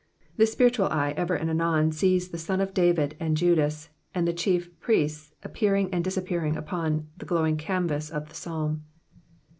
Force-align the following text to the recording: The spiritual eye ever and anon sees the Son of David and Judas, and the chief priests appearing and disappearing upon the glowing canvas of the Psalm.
The 0.37 0.47
spiritual 0.47 0.87
eye 0.87 1.13
ever 1.15 1.35
and 1.35 1.47
anon 1.47 1.91
sees 1.91 2.29
the 2.29 2.39
Son 2.39 2.59
of 2.59 2.73
David 2.73 3.15
and 3.19 3.37
Judas, 3.37 3.89
and 4.15 4.27
the 4.27 4.33
chief 4.33 4.67
priests 4.79 5.35
appearing 5.43 5.93
and 5.93 6.03
disappearing 6.03 6.57
upon 6.57 7.05
the 7.17 7.25
glowing 7.25 7.55
canvas 7.55 8.09
of 8.09 8.27
the 8.27 8.33
Psalm. 8.33 8.83